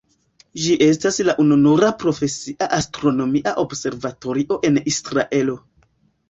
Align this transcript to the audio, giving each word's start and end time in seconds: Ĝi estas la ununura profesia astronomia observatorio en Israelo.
Ĝi 0.61 0.75
estas 0.85 1.19
la 1.27 1.35
ununura 1.43 1.89
profesia 2.03 2.69
astronomia 2.79 3.55
observatorio 3.65 4.59
en 4.71 4.81
Israelo. 4.95 5.61